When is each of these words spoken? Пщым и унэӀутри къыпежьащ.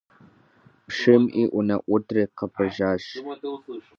Пщым 0.85 1.23
и 1.41 1.43
унэӀутри 1.57 2.23
къыпежьащ. 2.37 3.03